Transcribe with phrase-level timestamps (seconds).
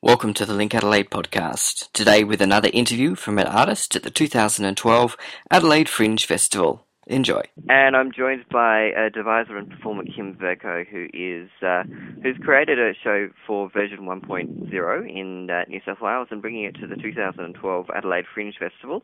[0.00, 1.90] Welcome to the Link Adelaide podcast.
[1.92, 5.16] Today with another interview from an artist at the 2012
[5.50, 6.86] Adelaide Fringe Festival.
[7.08, 7.42] Enjoy.
[7.68, 11.82] And I'm joined by a deviser and performer Kym Vercoe, who is uh,
[12.22, 16.76] who's created a show for version 1.0 in uh, New South Wales and bringing it
[16.76, 19.02] to the 2012 Adelaide Fringe Festival.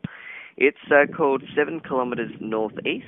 [0.55, 3.05] It's uh, called Seven Kilometres Northeast,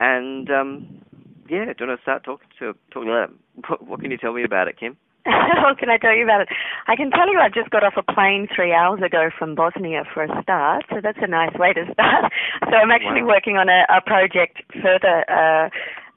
[0.00, 1.02] and um,
[1.50, 3.34] yeah, do you want to start talking to talking about
[3.68, 4.96] what, what can you tell me about it, Kym?
[5.64, 6.48] what can I tell you about it?
[6.86, 10.04] I can tell you I just got off a plane three hours ago from Bosnia
[10.12, 12.32] for a start, so that's a nice way to start.
[12.70, 13.28] So I'm actually Wow.
[13.40, 15.24] working on a, a project further.
[15.30, 15.68] Uh,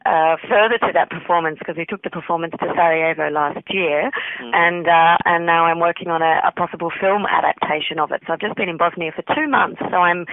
[0.06, 4.10] uh, further to that performance because we took the performance to Sarajevo last year,
[4.42, 4.52] Mm.
[4.56, 8.22] and uh, and now I'm working on a, a possible film adaptation of it.
[8.26, 10.26] So I've just been in Bosnia for two months, so I'm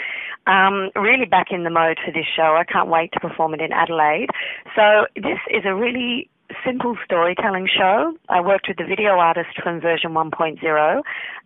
[0.47, 2.55] um, really back in the mode for this show.
[2.57, 4.29] I can't wait to perform it in Adelaide.
[4.77, 6.31] So this is a really
[6.65, 8.15] simple storytelling show.
[8.29, 11.03] I worked with the video artist from version 1.0,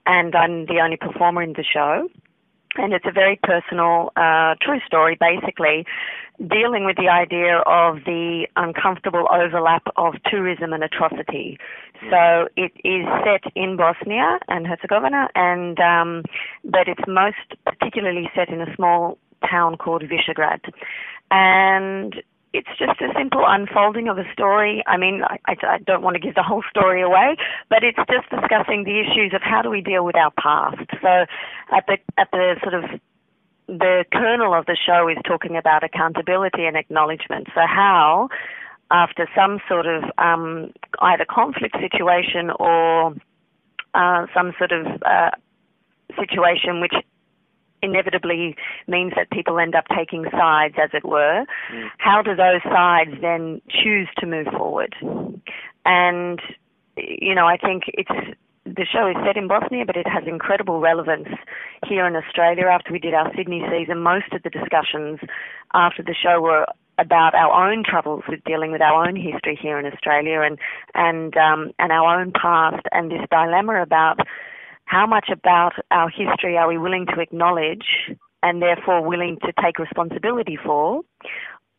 [0.07, 2.09] and I'm the only performer in the show.
[2.77, 5.85] And it's a very personal, uh, true story, basically,
[6.47, 11.59] dealing with the idea of the uncomfortable overlap of tourism and atrocity.
[12.11, 16.23] So it is set in Bosnia and Herzegovina, and um,
[16.65, 19.19] but it's most particularly set in a small
[19.51, 20.61] town called Visegrad,
[21.31, 24.83] and it's just a simple unfolding of a story.
[24.87, 27.37] I mean, I, I, don't want to give the whole story away,
[27.69, 30.89] but it's just discussing the issues of how do we deal with our past.
[31.03, 31.27] So,
[31.77, 33.01] at the at the sort of
[33.69, 37.49] the kernel of the show is talking about accountability and acknowledgement.
[37.55, 38.31] So how,
[38.91, 43.15] after some sort of um, either conflict situation or
[43.93, 45.31] uh, some sort of uh,
[46.19, 46.95] situation which
[47.83, 51.91] inevitably means that people end up taking sides, as it were, Mm.
[51.99, 54.95] how do those sides then choose to move forward?
[55.85, 56.41] And,
[56.97, 60.81] you know, I think it's the show is set in Bosnia, but it has incredible
[60.81, 61.29] relevance
[61.87, 62.67] here in Australia.
[62.67, 65.21] After we did our Sydney season, most of the discussions
[65.73, 66.67] after the show were
[66.99, 70.59] about our own troubles with dealing with our own history here in Australia and
[70.95, 74.19] and um, and our own past and this dilemma about
[74.89, 77.85] how much about our history are we willing to acknowledge
[78.43, 81.03] and therefore willing to take responsibility for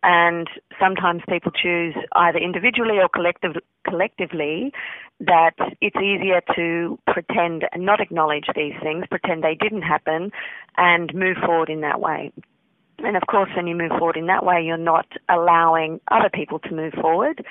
[0.03, 0.47] and
[0.80, 3.53] sometimes people choose either individually or collective,
[3.86, 4.72] collectively
[5.20, 10.31] that it's easier to pretend and not acknowledge these things, pretend they didn't happen,
[10.78, 12.31] and move forward in that way.
[13.03, 16.59] And of course, when you move forward in that way, you're not allowing other people
[16.59, 17.43] to move forward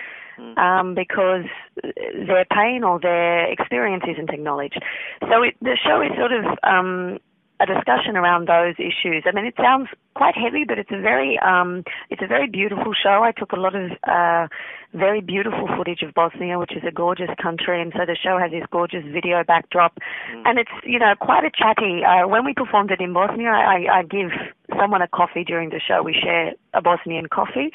[0.56, 1.44] um, because
[1.86, 4.82] their pain or their experience isn't acknowledged.
[5.22, 7.18] So it, the show is sort of um,
[7.60, 9.24] a discussion around those issues.
[9.26, 12.92] I mean, it sounds quite heavy, but it's a very um, it's a very beautiful
[12.94, 13.22] show.
[13.22, 14.46] I took a lot of uh,
[14.94, 18.50] very beautiful footage of Bosnia, which is a gorgeous country, and so the show has
[18.50, 19.98] this gorgeous video backdrop,
[20.44, 22.02] and it's you know quite a chatty.
[22.04, 24.30] Uh, when we performed it in Bosnia, I, I give
[24.78, 26.02] someone a coffee during the show.
[26.02, 27.70] We share a Bosnian coffee,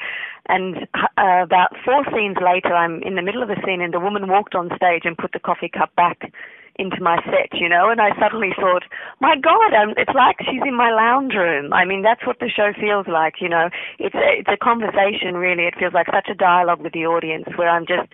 [0.48, 4.00] and uh, about four scenes later, I'm in the middle of a scene, and the
[4.00, 6.32] woman walked on stage and put the coffee cup back
[6.76, 8.84] into my set, you know, and I suddenly thought,
[9.20, 11.72] my God, um, it's like she's in my lounge room.
[11.72, 13.70] I mean, that's what the show feels like, you know.
[13.98, 15.64] It's a, it's a conversation, really.
[15.64, 18.12] It feels like such a dialogue with the audience where I'm just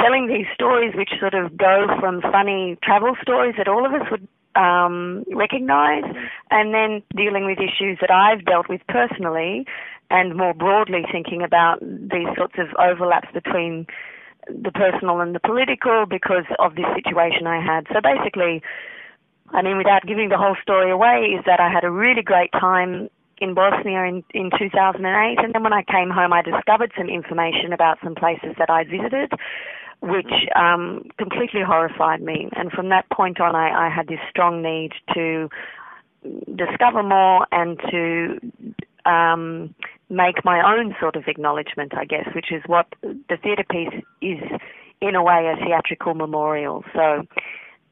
[0.00, 4.08] telling these stories which sort of go from funny travel stories that all of us
[4.10, 6.04] would um, recognize
[6.50, 9.66] and then dealing with issues that I've dealt with personally
[10.10, 13.86] and more broadly thinking about these sorts of overlaps between
[14.62, 17.86] the personal and the political because of this situation I had.
[17.92, 18.62] So basically,
[19.52, 22.52] I mean, without giving the whole story away, is that I had a really great
[22.52, 23.08] time
[23.40, 25.38] in Bosnia in, in 2008.
[25.38, 28.88] And then when I came home, I discovered some information about some places that I'd
[28.88, 29.32] visited,
[30.00, 32.48] which um, completely horrified me.
[32.52, 35.48] And from that point on, I, I had this strong need to
[36.54, 39.74] discover more and to um,
[40.10, 44.42] make my own sort of acknowledgement, I guess, which is what the theatre piece is,
[45.00, 46.84] in a way, a theatrical memorial.
[46.92, 47.26] So,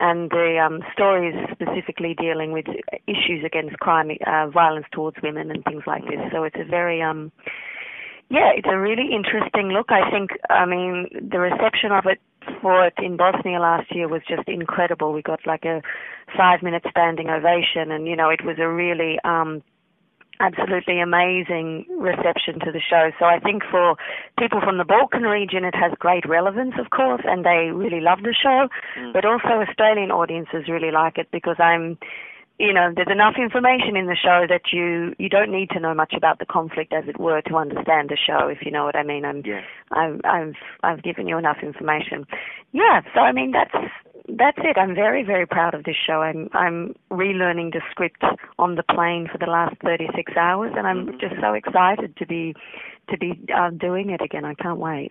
[0.01, 2.67] and the um, story is specifically dealing with
[3.07, 6.21] issues against crime, uh, violence towards women, and things like this.
[6.33, 7.33] So it's a very um,
[8.31, 9.91] yeah, it's a really interesting look.
[9.91, 12.21] I think, I mean, the reception of it
[12.61, 15.13] for it in Bosnia last year was just incredible.
[15.13, 15.81] We got like a
[16.37, 19.63] five minute standing ovation, and you know, it was a really um,
[20.41, 23.11] absolutely amazing reception to the show.
[23.19, 23.97] So I think for
[24.39, 28.23] people from the Balkan region, it has great relevance, of course, and they really love
[28.23, 28.69] the show.
[28.99, 29.13] Mm.
[29.13, 31.99] But also Australian audiences really like it because I'm
[32.59, 35.95] you know, there's enough information in the show that you you don't need to know
[35.95, 38.49] much about the conflict, as it were, to understand the show.
[38.49, 39.25] If you know what I mean.
[39.25, 39.63] I'm, Yeah.
[39.93, 42.27] I've I've I've given you enough information.
[42.73, 43.03] Yeah.
[43.15, 43.87] So I mean, that's
[44.37, 44.77] that's it.
[44.77, 46.21] I'm very, very proud of this show.
[46.23, 48.23] I'm I'm relearning the script
[48.59, 51.19] on the plane for the last 36 hours, and I'm mm-hmm.
[51.19, 52.55] just so excited to be
[53.11, 54.45] to be uh, doing it again.
[54.45, 55.11] I can't wait.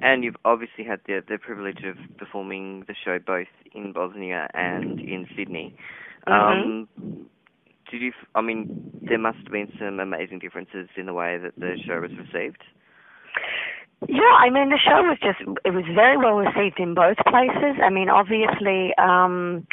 [0.00, 5.00] And you've obviously had the the privilege of performing the show both in Bosnia and
[5.00, 5.74] in Sydney.
[6.28, 6.70] Mm-hmm.
[6.70, 7.26] Um,
[7.90, 8.12] did you?
[8.34, 12.00] I mean, there must have been some amazing differences in the way that the show
[12.00, 12.62] was received.
[14.08, 17.78] Yeah, I mean the show was just it was very well received in both places.
[17.82, 19.66] I mean, obviously, um,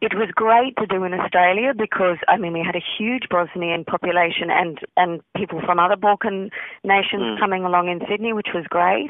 [0.00, 3.84] it was great to do in Australia because I mean we had a huge Bosnian
[3.84, 6.50] population and and people from other Balkan
[6.84, 7.38] nations mm.
[7.38, 9.08] coming along in Sydney, which was great.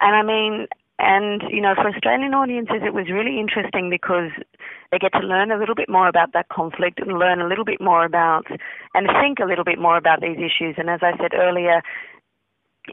[0.00, 0.66] And I mean,
[0.98, 4.30] and you know, for Australian audiences, it was really interesting because
[4.90, 7.64] they get to learn a little bit more about that conflict and learn a little
[7.64, 8.46] bit more about
[8.94, 10.76] and think a little bit more about these issues.
[10.76, 11.82] And as I said earlier,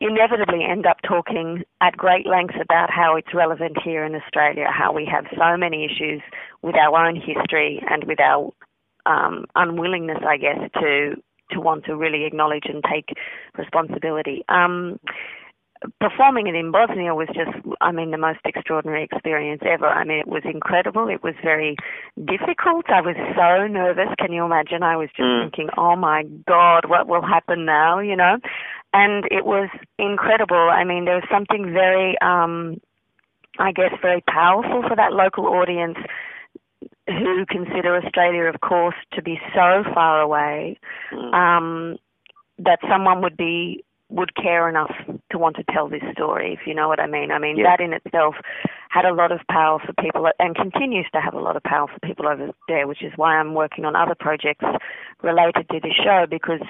[0.02, 4.94] inevitably end up talking at great length about how it's relevant here in Australia, how
[4.94, 6.22] we have so many issues
[6.62, 8.52] with our own history and with our
[9.06, 11.16] um, unwillingness, I guess, to
[11.52, 13.10] to want to really acknowledge and take
[13.58, 14.44] responsibility.
[14.50, 15.00] Um,
[16.02, 19.88] performing it in Bosnia was just, I mean, the most extraordinary experience ever.
[19.88, 21.08] I mean, it was incredible.
[21.08, 21.78] It was very
[22.18, 22.90] difficult.
[22.90, 24.10] I was so nervous.
[24.18, 24.84] Can you imagine?
[24.84, 25.44] I was just mm.
[25.44, 28.38] thinking, oh my God, what will happen now, you know?
[28.94, 30.70] And it was incredible.
[30.70, 32.82] I mean, there was something very, um,
[33.58, 35.98] I guess, very powerful for that local audience
[37.08, 40.78] who consider Australia, of course, to be so far away
[41.14, 41.34] mm.
[41.34, 41.98] um,
[42.58, 44.92] that someone would be would care enough
[45.32, 47.32] to want to tell this story, if you know what I mean.
[47.32, 47.76] I mean, yeah.
[47.76, 48.36] that in itself
[48.90, 51.88] had a lot of power for people and continues to have a lot of power
[51.88, 54.66] for people over there, which is why I'm working on other projects
[55.22, 56.62] related to this show because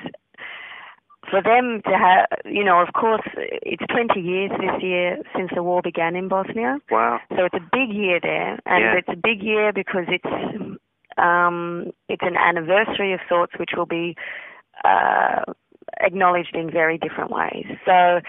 [1.29, 5.63] for them to have, you know, of course, it's 20 years this year since the
[5.63, 6.77] war began in Bosnia.
[6.91, 7.19] Wow.
[7.29, 8.97] So it's a big year there, and yeah.
[8.97, 10.79] it's a big year because it's
[11.17, 14.15] um, it's an anniversary of sorts, which will be
[14.83, 15.43] uh,
[15.99, 17.65] acknowledged in very different ways.
[17.85, 18.21] So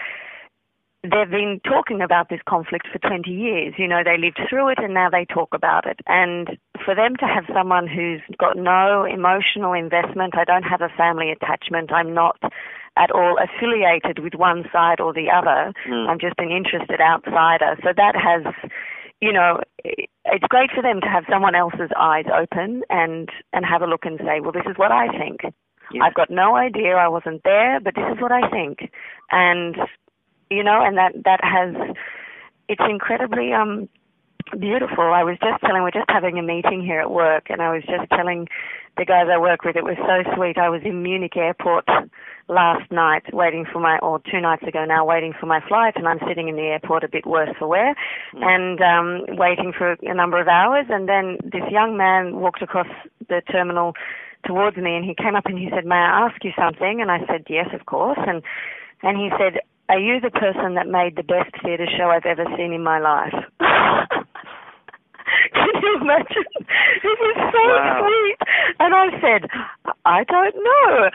[1.03, 3.73] they've been talking about this conflict for 20 years.
[3.77, 5.99] You know, they lived through it and now they talk about it.
[6.07, 10.89] And for them to have someone who's got no emotional investment, I don't have a
[10.95, 12.37] family attachment, I'm not
[12.97, 15.73] at all affiliated with one side or the other.
[15.87, 16.09] Mm.
[16.09, 17.77] I'm just an interested outsider.
[17.83, 18.53] So that has,
[19.21, 23.81] you know, it's great for them to have someone else's eyes open and and have
[23.81, 25.41] a look and say, well, this is what I think.
[25.93, 26.03] Yeah.
[26.03, 26.95] I've got no idea.
[26.95, 28.91] I wasn't there, but this is what I think.
[29.31, 29.75] And
[30.49, 31.95] you know, and that that has
[32.67, 33.89] it's incredibly um
[34.59, 35.13] beautiful.
[35.13, 37.83] I was just telling we're just having a meeting here at work and I was
[37.83, 38.47] just telling
[38.97, 40.57] the guys I work with it was so sweet.
[40.57, 41.85] I was in Munich airport
[42.47, 46.07] last night waiting for my or two nights ago now waiting for my flight and
[46.07, 47.95] I'm sitting in the airport a bit worse for wear
[48.35, 48.43] mm.
[48.43, 52.87] and um waiting for a number of hours and then this young man walked across
[53.29, 53.93] the terminal
[54.45, 57.01] towards me and he came up and he said, May I ask you something?
[57.01, 58.19] And I said, Yes, of course.
[58.27, 58.41] And
[59.03, 62.45] and he said, Are you the person that made the best theatre show I've ever
[62.57, 63.33] seen in my life?
[65.53, 66.45] Can you imagine?
[67.03, 68.03] It was so wow.
[68.03, 68.37] sweet.
[68.79, 69.49] And I said,
[70.05, 71.09] I don't know.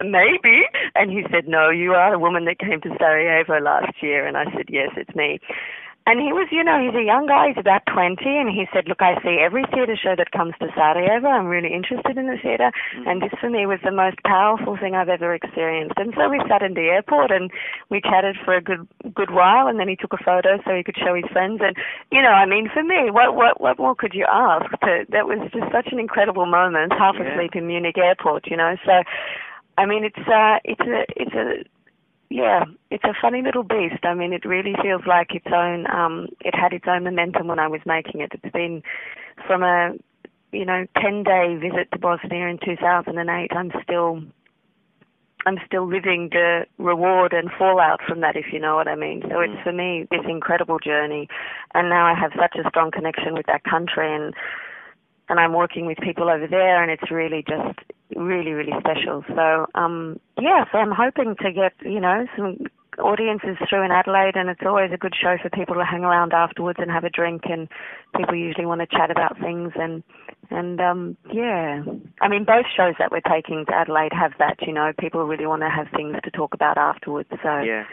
[0.10, 0.62] Maybe.
[0.94, 4.26] And he said, No, you are the woman that came to Sarajevo last year.
[4.26, 5.38] And I said, Yes, it's me.
[6.04, 8.88] And he was, you know, he's a young guy, he's about 20, and he said,
[8.88, 11.30] Look, I see every theatre show that comes to Sarajevo.
[11.30, 12.74] I'm really interested in the theatre.
[12.74, 13.06] Mm-hmm.
[13.06, 15.94] And this for me was the most powerful thing I've ever experienced.
[15.96, 17.50] And so we sat in the airport and
[17.88, 18.82] we chatted for a good
[19.14, 21.62] good while, and then he took a photo so he could show his friends.
[21.62, 21.76] And,
[22.10, 24.66] you know, I mean, for me, what what what more could you ask?
[24.82, 27.30] To, that was just such an incredible moment, half yeah.
[27.30, 28.74] asleep in Munich airport, you know.
[28.84, 29.06] So,
[29.78, 31.62] I mean, it's uh, it's a it's a
[32.32, 34.04] yeah, it's a funny little beast.
[34.04, 35.86] I mean, it really feels like its own.
[35.92, 38.32] Um, it had its own momentum when I was making it.
[38.32, 38.82] It's been
[39.46, 39.92] from a
[40.50, 43.52] you know ten day visit to Bosnia in 2008.
[43.52, 44.22] I'm still
[45.44, 49.22] I'm still living the reward and fallout from that, if you know what I mean.
[49.28, 49.62] So it's mm.
[49.62, 51.28] for me this incredible journey,
[51.74, 54.32] and now I have such a strong connection with that country and
[55.28, 57.78] and I'm working with people over there, and it's really just
[58.16, 59.24] really really special.
[59.34, 62.58] So um, yeah, so I'm hoping to get you know some
[62.98, 66.32] audiences through in Adelaide, and it's always a good show for people to hang around
[66.32, 67.68] afterwards and have a drink, and
[68.16, 70.02] people usually want to chat about things and
[70.50, 71.82] and um, yeah,
[72.20, 74.56] I mean both shows that we're taking to Adelaide have that.
[74.66, 77.28] You know, people really want to have things to talk about afterwards.
[77.42, 77.84] So yeah.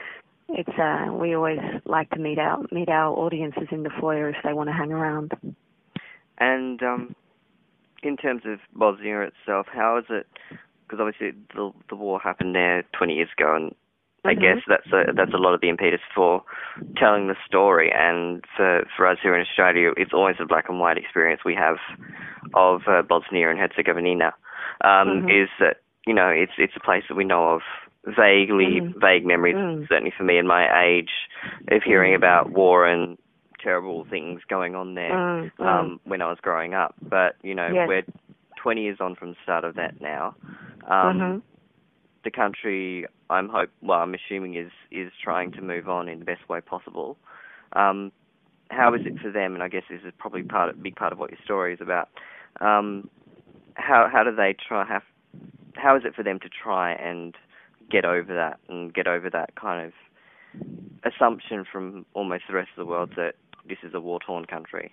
[0.51, 4.35] It's uh, we always like to meet our meet our audiences in the foyer if
[4.43, 5.31] they want to hang around.
[6.39, 7.15] And um,
[8.03, 10.27] in terms of Bosnia itself, how is it?
[10.87, 13.75] Because obviously the the war happened there 20 years ago, and
[14.25, 14.41] I Mhm.
[14.41, 16.43] guess that's a, that's a lot of the impetus for
[16.97, 17.91] telling the story.
[17.91, 21.55] And for for us here in Australia, it's always a black and white experience we
[21.55, 21.77] have
[22.53, 24.33] of uh, Bosnia and Herzegovina.
[24.81, 25.43] Um, Mhm.
[25.43, 25.77] Is that
[26.07, 27.61] you know it's it's a place that we know of
[28.05, 28.93] vaguely Mhm.
[28.99, 29.55] vague memories.
[29.55, 29.87] Mm.
[29.87, 31.11] Certainly for me in my age
[31.69, 32.15] of hearing Mm.
[32.17, 33.17] about war and
[33.61, 35.65] terrible things going on there Mm, mm.
[35.65, 36.95] um, when I was growing up.
[37.01, 37.87] But you know, Yes.
[37.87, 38.03] we're
[38.55, 40.35] 20 years on from the start of that now.
[40.87, 41.41] Um, Mhm.
[42.23, 46.25] The country, I'm hope, well, I'm assuming is is trying to move on in the
[46.25, 47.17] best way possible.
[47.73, 48.11] Um,
[48.71, 49.53] how is it for them?
[49.53, 51.81] And I guess this is probably part, of, big part of what your story is
[51.81, 52.09] about.
[52.59, 53.09] Um,
[53.75, 55.03] how how do they try have?
[55.75, 57.35] How is it for them to try and
[57.89, 59.93] get over that and get over that kind of
[61.03, 63.35] assumption from almost the rest of the world that
[63.69, 64.91] this is a war torn country?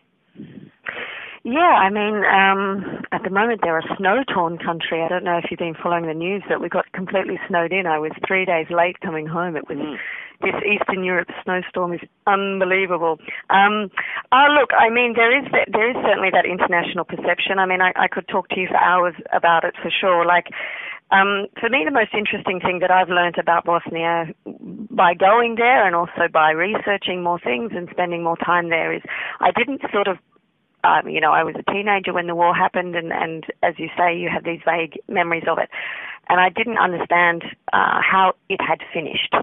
[1.44, 5.00] Yeah, I mean, um, at the moment they're a snow-torn country.
[5.00, 7.86] I don't know if you've been following the news, but we got completely snowed in.
[7.86, 9.56] I was three days late coming home.
[9.56, 9.96] It was Mm.
[10.42, 13.18] this Eastern Europe snowstorm is unbelievable.
[13.48, 13.90] Um,
[14.32, 17.58] uh, look, I mean, there is that, there is certainly that international perception.
[17.58, 20.26] I mean, I, I could talk to you for hours about it for sure.
[20.26, 20.48] Like,
[21.10, 24.26] um, for me, the most interesting thing that I've learned about Bosnia
[24.90, 29.02] by going there and also by researching more things and spending more time there is
[29.40, 30.18] I didn't sort of
[30.84, 33.88] um, you know, I was a teenager when the war happened, and, and as you
[33.98, 35.68] say, you have these vague memories of it.
[36.28, 39.34] And I didn't understand uh, how it had finished.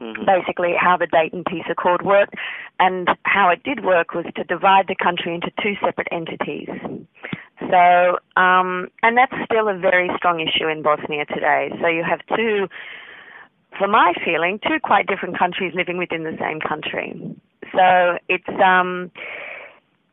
[0.00, 0.26] Mhm.
[0.26, 2.34] Basically, how the Dayton Peace Accord worked,
[2.78, 6.68] and how it did work was to divide the country into two separate entities.
[7.60, 11.70] So, um, and that's still a very strong issue in Bosnia today.
[11.80, 12.68] So you have two,
[13.78, 17.36] for my feeling, two quite different countries living within the same country.
[17.74, 19.10] So it's um,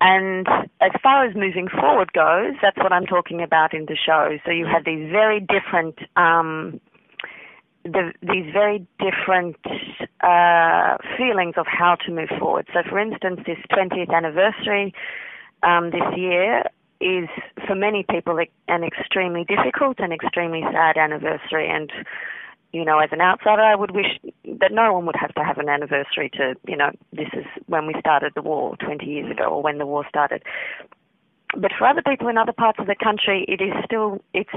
[0.02, 0.48] and
[0.82, 4.38] as far as moving forward goes, that's what I'm talking about in the show.
[4.46, 6.82] So you have these very different, um,
[7.84, 9.56] the, these very different
[10.22, 12.68] uh, feelings of how to move forward.
[12.74, 14.94] So, for instance, this 20th anniversary
[15.64, 16.64] um, this year
[17.06, 17.30] is,
[17.68, 21.70] for many people, an extremely difficult and extremely sad anniversary.
[21.70, 21.92] And
[22.76, 24.20] you know, as an outsider, I would wish
[24.60, 27.88] that no one would have to have an anniversary to, you know, this is when
[27.88, 30.44] we started the war 20 years ago or when the war started.
[31.56, 34.50] But for other people in other parts of the country, it is still, it's,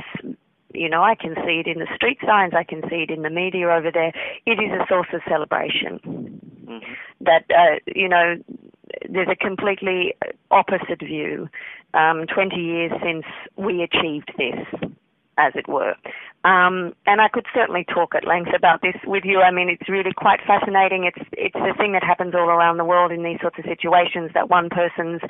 [0.74, 3.22] you know, I can see it in the street signs, I can see it in
[3.22, 4.12] the media over there.
[4.46, 6.00] It is a source of celebration.
[6.66, 6.82] Mhm.
[7.20, 8.36] That, uh, you know,
[9.08, 10.14] there's a completely
[10.50, 11.48] opposite view.
[11.94, 13.24] Um, 20 years since
[13.56, 14.90] we achieved this,
[15.38, 15.94] as it were.
[16.44, 19.40] Um, and I could certainly talk at length about this with you.
[19.40, 21.04] I mean, it's really quite fascinating.
[21.04, 24.30] It's it's a thing that happens all around the world in these sorts of situations.
[24.34, 25.20] That one person's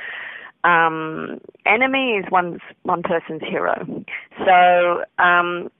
[0.65, 4.05] um, enemy is one's one person's hero.
[4.45, 5.05] So.
[5.23, 5.71] Um,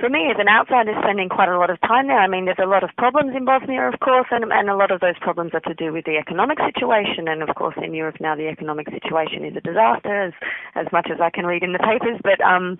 [0.00, 2.62] for me, as an outsider, spending quite a lot of time there, I mean, there's
[2.62, 5.52] a lot of problems in Bosnia, of course, and, and a lot of those problems
[5.54, 7.28] are to do with the economic situation.
[7.28, 10.32] And of course, in Europe now, the economic situation is a disaster, as
[10.74, 12.20] as much as I can read in the papers.
[12.22, 12.78] But um,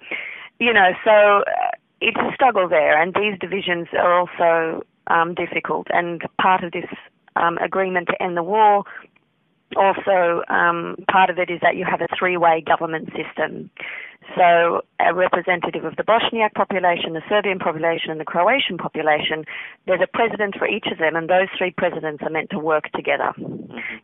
[0.58, 5.86] you know, so uh, it's a struggle there, and these divisions are also um, difficult.
[5.90, 6.90] And part of this
[7.36, 8.84] um, agreement to end the war,
[9.76, 13.70] also um, part of it is that you have a three-way government system.
[14.36, 19.44] So a representative of the Bosniak population, the Serbian population, and the Croatian population.
[19.86, 22.90] There's a president for each of them, and those three presidents are meant to work
[22.92, 23.32] together.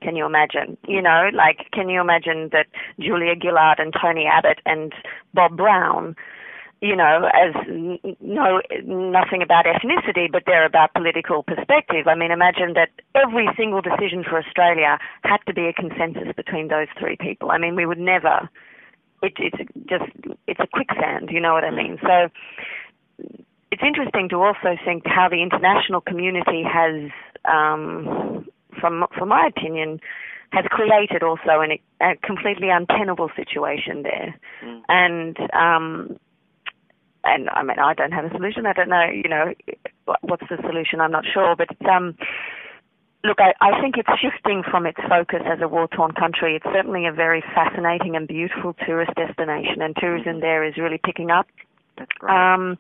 [0.03, 0.77] Can you imagine?
[0.87, 2.67] You know, like, can you imagine that
[2.99, 4.93] Julia Gillard and Tony Abbott and
[5.33, 6.17] Bob Brown
[6.81, 7.55] you know, as
[8.21, 12.07] no nothing about ethnicity, but they're about political perspective.
[12.07, 16.69] I mean, imagine that every single decision for Australia had to be a consensus between
[16.69, 17.51] those three people.
[17.51, 18.49] I mean, we would never.
[19.23, 20.11] It, it's just
[20.47, 21.29] it's a quicksand.
[21.31, 21.99] You know what I mean?
[22.01, 22.31] So
[23.71, 27.11] it's interesting to also think how the international community has,
[27.45, 28.49] um,
[28.81, 30.01] from from my opinion,
[30.53, 34.35] has created also an, a completely untenable situation there,
[34.65, 34.83] Mm.
[34.89, 35.37] and.
[35.53, 36.19] Um,
[37.25, 38.67] and I mean, I don't have a solution.
[38.67, 39.55] I don't know, you know,
[40.23, 41.01] what's the solution.
[41.01, 42.17] I'm not sure, but um,
[43.25, 46.57] look, I, I think it's shifting from its focus as a war-torn country.
[46.57, 51.31] It's certainly a very fascinating and beautiful tourist destination, and tourism there is really picking
[51.31, 51.47] up.
[51.99, 52.33] That's great.
[52.33, 52.79] Um,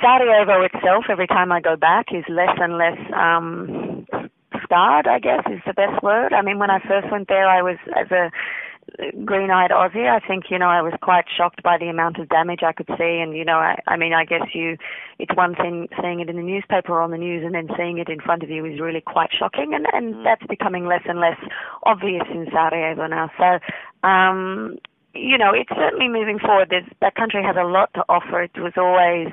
[0.00, 4.06] Sarajevo itself, every time I go back, is less and less um,
[4.62, 5.06] scarred.
[5.06, 6.32] I guess is the best word.
[6.32, 8.30] I mean, when I first went there, I was as a
[9.24, 10.08] green-eyed Aussie.
[10.08, 12.88] I think you know I was quite shocked by the amount of damage I could
[12.98, 14.76] see, and you know, I, I mean, I guess you,
[15.18, 17.98] it's one thing seeing it in the newspaper or on the news, and then seeing
[17.98, 20.24] it in front of you is really quite shocking, and and Mm.
[20.24, 21.38] that's becoming less and less
[21.84, 23.30] obvious in Sarajevo now.
[23.38, 23.58] So.
[24.06, 24.78] Um,
[25.16, 26.70] you know, it's certainly moving forward.
[26.70, 28.42] There's, that country has a lot to offer.
[28.42, 29.28] It was always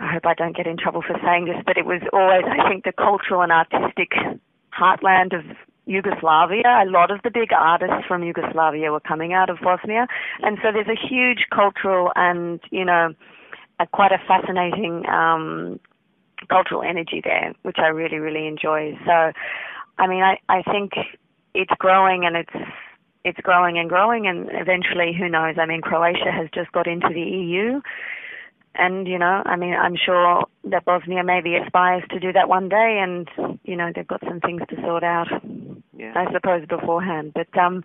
[0.00, 2.68] I hope I don't get in trouble for saying this, but it was always, I
[2.68, 4.12] think, the cultural and artistic
[4.72, 5.44] heartland of
[5.90, 6.84] Yugoslavia.
[6.84, 10.06] A lot of the big artists from Yugoslavia were coming out of Bosnia,
[10.40, 13.12] and so there's a huge cultural and you know,
[13.80, 15.80] a, quite a fascinating um,
[16.48, 18.96] cultural energy there, which I really really enjoy.
[19.04, 19.32] So,
[19.98, 20.92] I mean, I I think
[21.54, 22.70] it's growing and it's
[23.24, 25.56] it's growing and growing, and eventually, who knows?
[25.58, 27.80] I mean, Croatia has just got into the EU
[28.76, 32.68] and you know, I mean, I'm sure that Bosnia maybe aspires to do that one
[32.68, 33.28] day, and
[33.64, 35.28] you know, they've got some things to sort out.
[36.00, 36.12] Yeah.
[36.16, 37.84] I suppose beforehand, but um,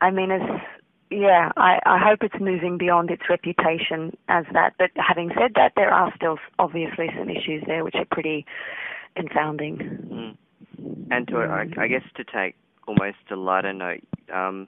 [0.00, 0.62] I mean, it's
[1.10, 4.74] yeah, I, I hope it's moving beyond its reputation as that.
[4.78, 8.46] But having said that, there are still obviously some issues there which are pretty
[9.16, 9.76] confounding.
[10.10, 10.36] Mm.
[11.10, 12.56] And to, I, I guess, to take
[12.88, 14.66] almost a lighter note, um,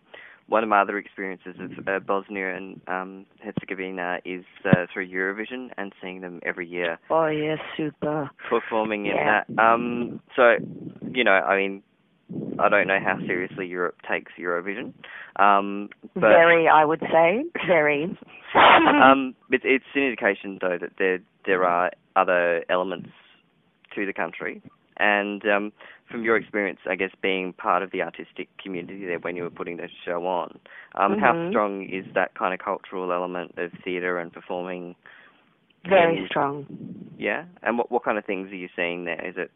[0.49, 5.71] one of my other experiences of uh, Bosnia and um, Herzegovina is uh, through Eurovision
[5.77, 6.99] and seeing them every year.
[7.11, 8.31] Oh yes, super.
[8.49, 9.43] Performing in Yeah.
[9.49, 9.59] that.
[9.63, 10.57] Um, so,
[11.11, 11.83] you know, I mean,
[12.59, 14.93] I don't know how seriously Europe takes Eurovision,
[15.37, 18.05] um, but very, I would say, very.
[18.55, 23.11] um, it's, it's an indication though that there there are other elements
[23.95, 24.63] to the country.
[24.99, 25.73] And um,
[26.11, 29.51] from your experience, I guess being part of the artistic community there when you were
[29.51, 30.59] putting the show on,
[30.95, 31.51] um, how Mhm.
[31.51, 34.97] strong is that kind of cultural element of theatre and performing?
[35.89, 36.67] very in- strong.
[37.19, 39.25] Yeah, and what what kind of things are you seeing there?
[39.25, 39.51] Is it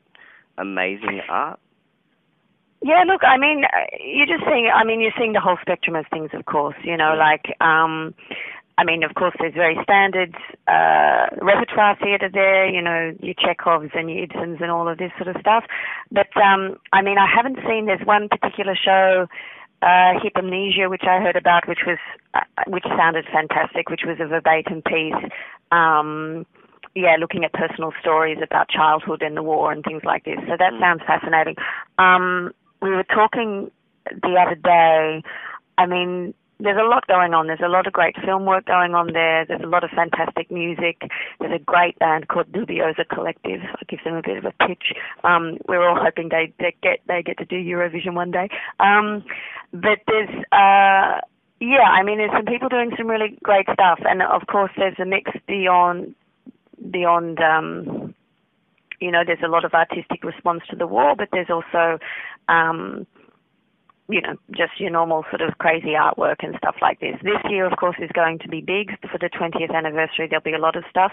[0.58, 1.58] amazing art?
[2.82, 4.70] Yeah, look, I mean, uh, you're just seeing.
[4.74, 6.76] I mean, you're seeing the whole spectrum of things, of course.
[6.82, 8.14] You know, like, um,
[8.78, 10.34] I mean, of course, there's very standard
[10.66, 12.66] uh, repertoire theatre there.
[12.68, 15.64] You know, your Chekhovs and your Ibsens and all of this sort of stuff.
[16.10, 17.84] But um, I mean, I haven't seen.
[17.84, 19.26] There's one particular show,
[19.82, 21.98] uh, Hypomnesia, which I heard about, which was
[22.32, 25.30] uh, which sounded fantastic, which was a verbatim piece.
[25.70, 26.46] Um,
[26.96, 30.38] yeah, looking at personal stories about childhood and the war and things like this.
[30.48, 30.80] So that Mm.
[30.80, 31.56] sounds fascinating.
[31.98, 33.70] Um, we were talking
[34.06, 35.22] the other day.
[35.78, 37.46] I mean, there's a lot going on.
[37.46, 39.46] There's a lot of great film work going on there.
[39.46, 41.02] There's a lot of fantastic music.
[41.38, 43.64] There's a great band called Dubioza Kolektiv.
[43.66, 44.92] I'll give them a bit of a pitch.
[45.24, 48.48] Um, we're all hoping they, they get they get to do Eurovision one day.
[48.78, 49.24] Um,
[49.72, 51.20] but there's uh,
[51.60, 54.98] yeah, I mean, there's some people doing some really great stuff, and of course, there's
[54.98, 56.14] a mix beyond
[56.90, 57.99] beyond um
[59.00, 61.98] you know there's a lot of artistic response to the war but there's also
[62.48, 63.06] um
[64.10, 67.14] you know just your normal sort of crazy artwork and stuff like this.
[67.22, 68.90] This year of course is going to be big.
[69.10, 71.12] For the 20th anniversary there'll be a lot of stuff.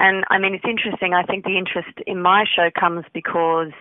[0.00, 1.14] And i mean it's interesting.
[1.14, 3.72] I think the interest in my show comes because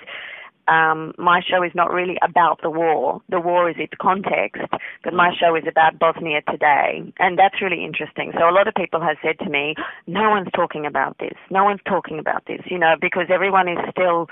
[0.72, 3.22] um, my show is not really about the war.
[3.30, 4.64] The war is its context,
[5.04, 8.32] but my show is about Bosnia today, and that's really interesting.
[8.40, 9.76] So a lot of people have said to me,
[10.08, 11.36] "No one's talking about this.
[11.50, 14.30] No one's talking about this," you know, because everyone is still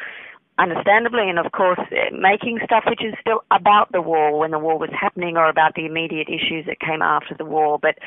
[0.59, 4.59] understandably and of course eh, making stuff which is still about the war when the
[4.59, 7.97] war was happening or about the immediate issues that came after the war but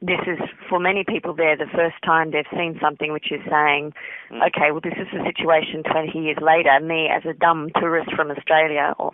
[0.00, 3.92] this is for many people there the first time they've seen something which is saying
[4.30, 4.46] Mm.
[4.46, 8.30] okay well this is the situation 20 years later me as a dumb tourist from
[8.30, 9.10] australia or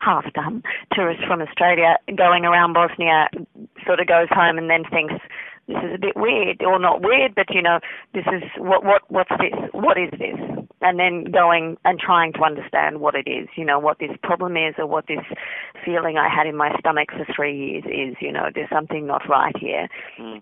[0.00, 0.62] half dumb
[0.92, 3.28] tourist from australia going around bosnia
[3.84, 5.14] sort of goes home and then thinks
[5.68, 7.78] this is a bit weird or not weird but you know
[8.14, 9.52] this is what what what's this?
[9.72, 10.36] What is this?
[10.80, 14.56] And then going and trying to understand what it is you know what this problem
[14.56, 15.24] is or what this
[15.84, 19.28] feeling i had in my stomach for 3 years is you know there's something not
[19.28, 19.88] right here.
[20.18, 20.40] Mm.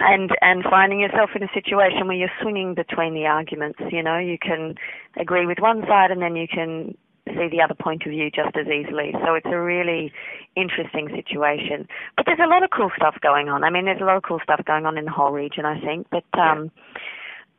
[0.00, 4.18] and and finding yourself in a situation where you're swinging between the arguments you know
[4.18, 4.74] you can
[5.18, 6.96] agree with one side and then you can
[7.28, 9.12] see the other point of view just as easily.
[9.24, 10.12] So it's a really
[10.56, 11.88] interesting situation.
[12.16, 13.64] But there's a lot of cool stuff going on.
[13.64, 15.80] I mean there's a lot of cool stuff going on in the whole region i
[15.80, 16.06] think.
[16.10, 16.70] But um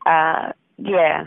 [0.05, 1.25] uh yeah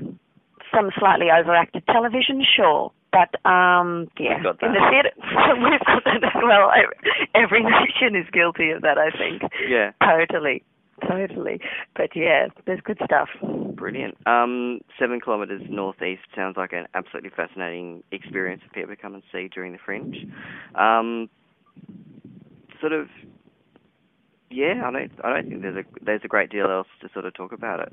[0.75, 2.93] some slightly overacted television sure.
[3.13, 4.39] But um yeah.
[4.39, 5.13] In the theatre
[5.63, 6.25] we've got that.
[6.25, 6.71] As well
[7.35, 9.43] every nation is guilty of that i think.
[9.69, 10.63] Yeah, Totally,
[11.09, 11.61] totally.
[11.97, 13.29] But yeah, there's good stuff.
[13.75, 14.17] brilliant.
[14.27, 19.23] Um, seven kilometres northeast sounds like an absolutely fascinating experience for people to come and
[19.33, 20.17] see during the Fringe.
[20.75, 21.29] Um,
[22.81, 23.09] sort of,
[24.51, 24.83] yeah.
[24.85, 25.13] I don't.
[25.25, 27.81] I don't think there's a there's a great deal else to sort of talk about
[27.81, 27.93] it.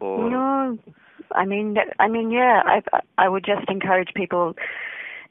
[0.00, 0.78] Or No,
[1.34, 2.62] I mean, that- I mean, yeah.
[2.64, 2.82] I
[3.18, 4.54] I would just encourage people.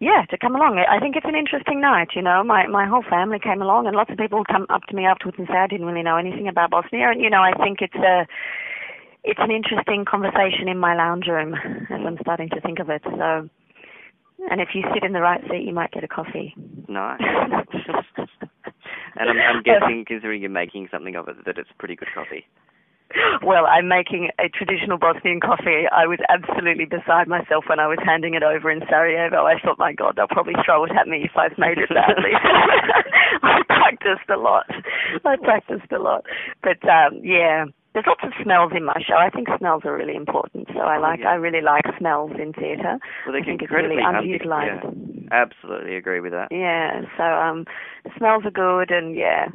[0.02, 0.82] Yeah, to come along.
[0.82, 2.10] I think it's an interesting night.
[2.16, 4.96] You know, my my whole family came along, and lots of people come up to
[4.96, 7.12] me afterwards and say I didn't really know anything about Bosnia.
[7.12, 8.26] And you know, I think it's a
[9.24, 13.04] it's an interesting conversation in my lounge room as I'm starting to think of it.
[13.06, 13.48] So,
[14.50, 16.56] and if you sit in the right seat, you might get a coffee.
[16.88, 17.22] nice.
[19.22, 22.48] and I'm, I'm guessing, considering you're making something of it, that it's pretty good coffee.
[23.44, 25.86] well, I'm making a traditional Bosnian coffee.
[25.92, 29.46] I was absolutely beside myself when I was handing it over in Sarajevo.
[29.46, 32.32] I thought, my God, they'll probably throw it at me if I've made it badly.
[33.44, 34.68] I practiced a lot.
[35.26, 36.26] I practiced a lot.
[36.64, 39.16] But um, yeah, there's lots of smells in my show.
[39.16, 40.68] I think smells are really important.
[40.74, 41.30] So I Oh, like, yeah.
[41.32, 42.98] I really like smells in theatre.
[43.26, 44.84] Well, they I can think it's really underutilized.
[44.84, 46.48] Yeah, absolutely agree with that.
[46.52, 47.66] Yeah, so um,
[48.18, 49.48] smells are good, and yeah,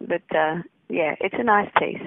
[0.00, 2.02] but uh, yeah, it's a nice piece.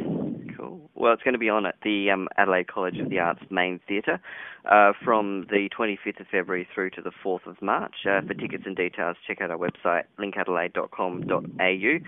[1.03, 3.81] Well, it's going to be on at the um, Adelaide College of the Arts main
[3.89, 4.21] theatre
[4.63, 7.93] uh, from the 25th of February through to the 4th of March.
[8.09, 11.99] Uh, for tickets and details, check out our website, linkadelaide.com.au,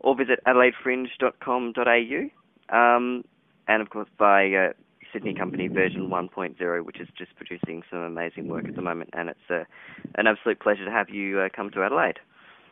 [0.00, 2.76] or visit adelaidefringe.com.au.
[2.76, 3.24] Um,
[3.68, 4.72] and of course, by uh,
[5.12, 9.10] Sydney company version 1.0, which is just producing some amazing work at the moment.
[9.12, 9.62] And it's uh,
[10.16, 12.18] an absolute pleasure to have you uh, come to Adelaide.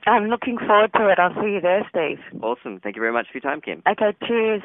[0.05, 1.21] I'm looking forward to it.
[1.21, 2.19] I'll see you there, Steve.
[2.43, 2.81] Awesome.
[2.81, 3.87] Thank you very much for your time, Kym.
[3.87, 4.65] Okay, cheers.